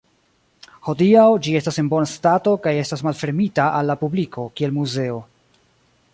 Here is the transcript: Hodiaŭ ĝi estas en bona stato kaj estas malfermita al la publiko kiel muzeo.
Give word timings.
Hodiaŭ 0.87 1.25
ĝi 1.47 1.53
estas 1.59 1.77
en 1.83 1.91
bona 1.91 2.09
stato 2.13 2.55
kaj 2.65 2.75
estas 2.85 3.05
malfermita 3.09 3.69
al 3.81 3.93
la 3.93 4.01
publiko 4.05 4.51
kiel 4.59 4.75
muzeo. 4.81 5.23